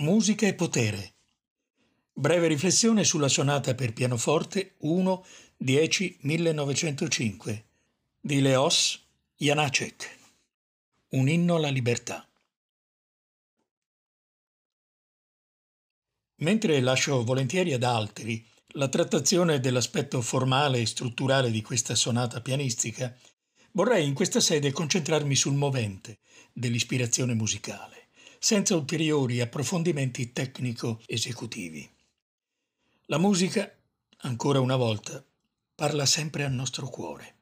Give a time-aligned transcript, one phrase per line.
[0.00, 1.14] Musica e potere.
[2.12, 5.24] Breve riflessione sulla sonata per pianoforte 1
[5.56, 7.64] 10 1905
[8.20, 9.04] di Leos
[9.36, 10.18] Janacek.
[11.08, 12.24] Un inno alla libertà.
[16.36, 23.12] Mentre lascio volentieri ad altri la trattazione dell'aspetto formale e strutturale di questa sonata pianistica,
[23.72, 26.18] vorrei in questa sede concentrarmi sul movente
[26.52, 28.07] dell'ispirazione musicale
[28.38, 31.88] senza ulteriori approfondimenti tecnico-esecutivi.
[33.06, 33.70] La musica,
[34.18, 35.24] ancora una volta,
[35.74, 37.36] parla sempre al nostro cuore.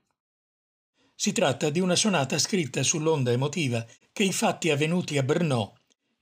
[1.15, 5.75] Si tratta di una sonata scritta sull'onda emotiva che i fatti avvenuti a Brno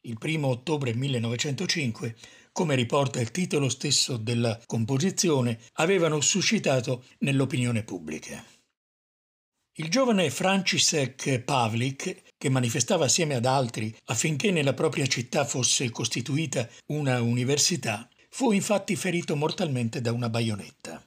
[0.07, 2.15] il 1 ottobre 1905,
[2.53, 8.45] come riporta il titolo stesso della composizione, avevano suscitato nell'opinione pubblica.
[9.77, 16.69] Il giovane František Pavlik, che manifestava assieme ad altri affinché nella propria città fosse costituita
[16.87, 21.03] una università, fu infatti ferito mortalmente da una baionetta.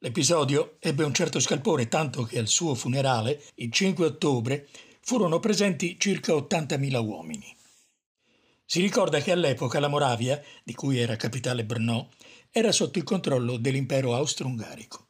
[0.00, 4.68] L'episodio ebbe un certo scalpore tanto che al suo funerale, il 5 ottobre,
[5.00, 7.56] furono presenti circa 80.000 uomini.
[8.62, 12.10] Si ricorda che all'epoca la Moravia, di cui era capitale Brno,
[12.50, 15.06] era sotto il controllo dell'impero austro-ungarico.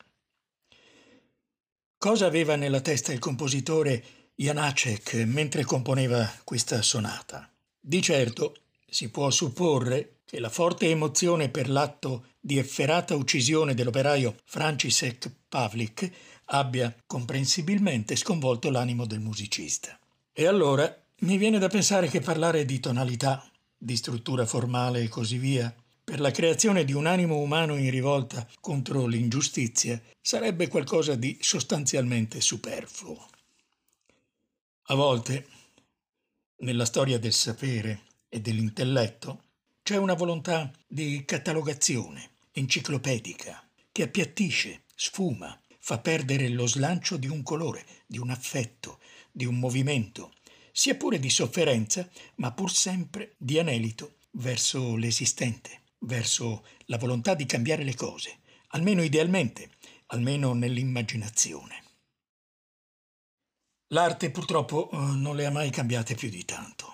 [2.03, 4.03] Cosa aveva nella testa il compositore
[4.35, 7.49] Janacek mentre componeva questa sonata?
[7.79, 8.57] Di certo
[8.91, 16.11] si può supporre che la forte emozione per l'atto di efferata uccisione dell'operaio František Pavlik
[16.47, 19.97] abbia comprensibilmente sconvolto l'animo del musicista.
[20.33, 25.39] E allora mi viene da pensare che parlare di tonalità, di struttura formale e così
[25.39, 25.73] via
[26.13, 32.43] per la creazione di un animo umano in rivolta contro l'ingiustizia sarebbe qualcosa di sostanzialmente
[32.43, 33.31] superfluo.
[34.89, 35.47] A volte,
[36.57, 39.45] nella storia del sapere e dell'intelletto,
[39.83, 47.43] c'è una volontà di catalogazione enciclopedica che appiattisce, sfuma, fa perdere lo slancio di un
[47.43, 48.99] colore, di un affetto,
[49.31, 50.35] di un movimento,
[50.73, 57.47] sia pure di sofferenza, ma pur sempre di anelito verso l'esistente verso la volontà di
[57.47, 59.71] cambiare le cose, almeno idealmente,
[60.07, 61.83] almeno nell'immaginazione.
[63.89, 66.91] L'arte purtroppo eh, non le ha mai cambiate più di tanto.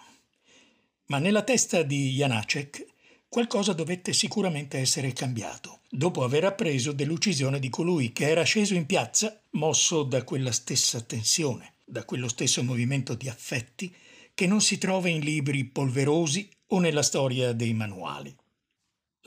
[1.07, 2.87] Ma nella testa di Janacek
[3.29, 8.87] qualcosa dovette sicuramente essere cambiato, dopo aver appreso dell'uccisione di colui che era sceso in
[8.87, 13.95] piazza, mosso da quella stessa tensione, da quello stesso movimento di affetti
[14.35, 18.35] che non si trova in libri polverosi o nella storia dei manuali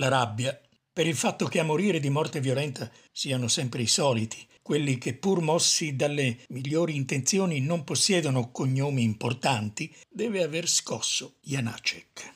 [0.02, 0.60] la rabbia
[0.92, 5.14] per il fatto che a morire di morte violenta siano sempre i soliti, quelli che
[5.14, 12.34] pur mossi dalle migliori intenzioni non possiedono cognomi importanti, deve aver scosso Janacek.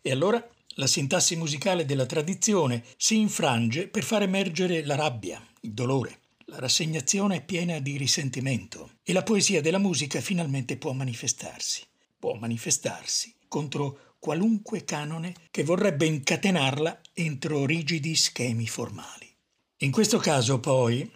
[0.00, 0.42] E allora
[0.76, 6.20] la sintassi musicale della tradizione si infrange per far emergere la rabbia, il dolore.
[6.46, 11.82] La rassegnazione è piena di risentimento e la poesia della musica finalmente può manifestarsi.
[12.18, 19.32] Può manifestarsi contro qualunque canone che vorrebbe incatenarla entro rigidi schemi formali.
[19.78, 21.08] In questo caso, poi,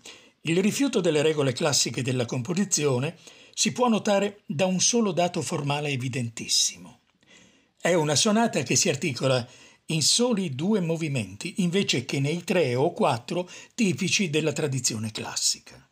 [0.43, 3.17] il rifiuto delle regole classiche della composizione
[3.55, 7.01] si può notare da un solo dato formale evidentissimo.
[7.81, 9.47] È una sonata che si articola
[9.87, 15.89] in soli due movimenti invece che nei tre o quattro tipici della tradizione classica.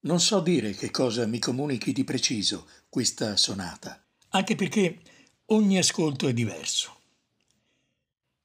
[0.00, 5.00] Non so dire che cosa mi comunichi di preciso questa sonata, anche perché
[5.50, 6.94] Ogni ascolto è diverso.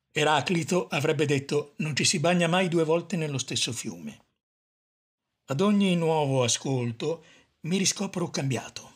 [0.09, 4.19] Eraclito avrebbe detto non ci si bagna mai due volte nello stesso fiume.
[5.47, 7.25] Ad ogni nuovo ascolto
[7.62, 8.92] mi riscopro cambiato.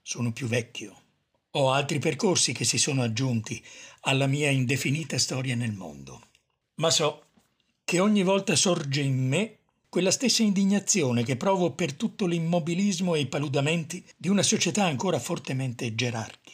[0.00, 1.02] Sono più vecchio.
[1.50, 3.62] Ho altri percorsi che si sono aggiunti
[4.00, 6.28] alla mia indefinita storia nel mondo.
[6.76, 7.26] Ma so
[7.84, 9.58] che ogni volta sorge in me
[9.90, 15.18] quella stessa indignazione che provo per tutto l'immobilismo e i paludamenti di una società ancora
[15.18, 16.45] fortemente gerarchica.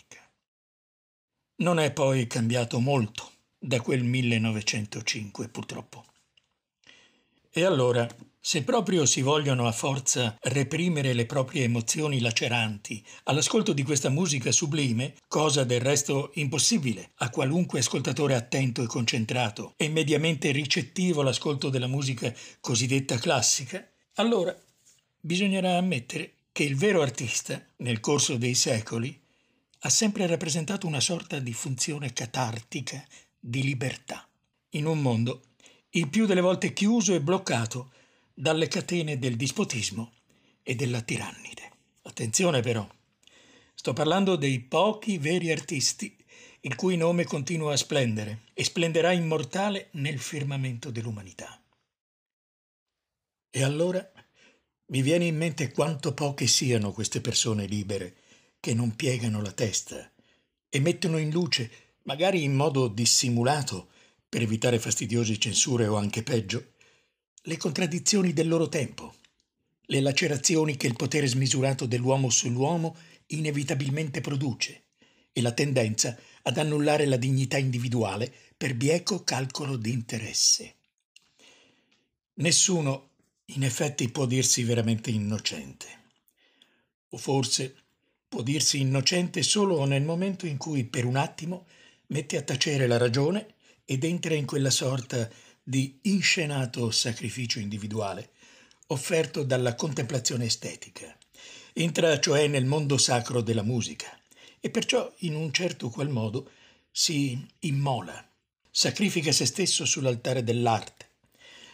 [1.56, 6.04] Non è poi cambiato molto da quel 1905, purtroppo.
[7.50, 8.08] E allora,
[8.44, 14.50] se proprio si vogliono a forza reprimere le proprie emozioni laceranti all'ascolto di questa musica
[14.50, 21.68] sublime, cosa del resto impossibile a qualunque ascoltatore attento e concentrato e mediamente ricettivo all'ascolto
[21.68, 24.58] della musica cosiddetta classica, allora
[25.20, 29.21] bisognerà ammettere che il vero artista, nel corso dei secoli,
[29.84, 33.04] ha sempre rappresentato una sorta di funzione catartica
[33.38, 34.28] di libertà,
[34.70, 35.42] in un mondo
[35.90, 37.90] il più delle volte chiuso e bloccato
[38.32, 40.12] dalle catene del dispotismo
[40.62, 41.70] e della tirannide.
[42.02, 42.88] Attenzione però,
[43.74, 46.16] sto parlando dei pochi veri artisti
[46.60, 51.60] il cui nome continua a splendere e splenderà immortale nel firmamento dell'umanità.
[53.50, 54.08] E allora
[54.86, 58.21] mi viene in mente quanto poche siano queste persone libere
[58.62, 60.08] che non piegano la testa
[60.68, 61.68] e mettono in luce,
[62.04, 63.88] magari in modo dissimulato,
[64.28, 66.74] per evitare fastidiose censure o anche peggio,
[67.42, 69.16] le contraddizioni del loro tempo,
[69.86, 74.84] le lacerazioni che il potere smisurato dell'uomo sull'uomo inevitabilmente produce
[75.32, 80.76] e la tendenza ad annullare la dignità individuale per bieco calcolo di interesse.
[82.34, 83.10] Nessuno,
[83.46, 85.86] in effetti, può dirsi veramente innocente.
[87.08, 87.81] O forse
[88.32, 91.66] può dirsi innocente solo nel momento in cui, per un attimo,
[92.06, 95.28] mette a tacere la ragione ed entra in quella sorta
[95.62, 98.30] di inscenato sacrificio individuale
[98.86, 101.14] offerto dalla contemplazione estetica.
[101.74, 104.18] Entra cioè nel mondo sacro della musica
[104.60, 106.52] e perciò in un certo qual modo
[106.90, 108.26] si immola,
[108.70, 111.06] sacrifica se stesso sull'altare dell'arte,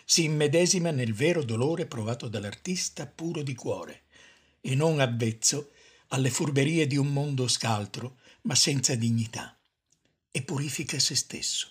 [0.05, 4.03] si immedesima nel vero dolore provato dall'artista puro di cuore
[4.61, 5.71] e non avvezzo
[6.09, 9.59] alle furberie di un mondo scaltro ma senza dignità
[10.31, 11.69] e purifica se stesso.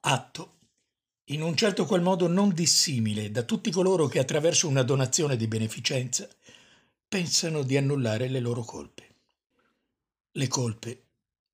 [0.00, 0.58] Atto.
[1.26, 5.46] In un certo qual modo non dissimile da tutti coloro che attraverso una donazione di
[5.46, 6.28] beneficenza
[7.08, 9.14] pensano di annullare le loro colpe.
[10.32, 11.04] Le colpe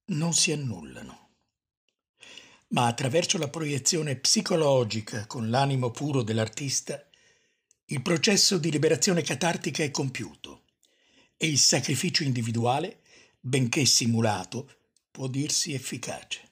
[0.07, 1.29] non si annullano,
[2.69, 7.07] ma attraverso la proiezione psicologica con l'animo puro dell'artista,
[7.87, 10.68] il processo di liberazione catartica è compiuto
[11.39, 13.01] e il sacrificio individuale,
[13.41, 14.71] benché simulato,
[15.11, 16.43] può dirsi efficace.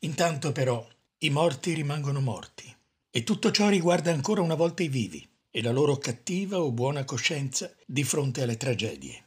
[0.00, 0.86] Intanto però
[1.18, 2.74] i morti rimangono morti
[3.10, 7.04] e tutto ciò riguarda ancora una volta i vivi e la loro cattiva o buona
[7.04, 9.24] coscienza di fronte alle tragedie.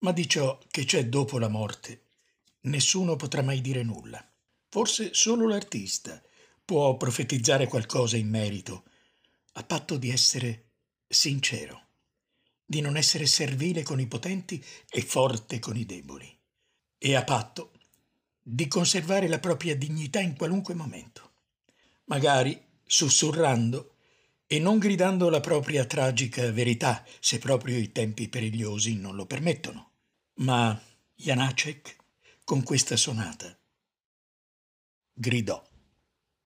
[0.00, 2.04] Ma di ciò che c'è dopo la morte
[2.62, 4.22] nessuno potrà mai dire nulla.
[4.68, 6.22] Forse solo l'artista
[6.64, 8.84] può profetizzare qualcosa in merito,
[9.54, 10.72] a patto di essere
[11.08, 11.88] sincero,
[12.70, 16.32] di non essere servile con i potenti e forte con i deboli,
[16.98, 17.72] e a patto
[18.40, 21.32] di conservare la propria dignità in qualunque momento,
[22.04, 23.96] magari sussurrando
[24.46, 29.90] e non gridando la propria tragica verità se proprio i tempi perigliosi non lo permettono.
[30.34, 30.80] Ma
[31.16, 31.96] Janacek,
[32.44, 33.58] con questa sonata,
[35.12, 35.69] gridò.